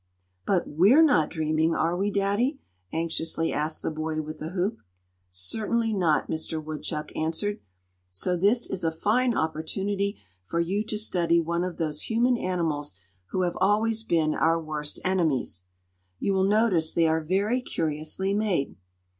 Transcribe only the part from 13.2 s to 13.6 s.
who have